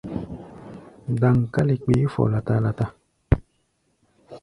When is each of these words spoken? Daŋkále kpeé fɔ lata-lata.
Daŋkále 1.19 1.73
kpeé 1.81 2.03
fɔ 2.13 2.23
lata-lata. 2.31 2.85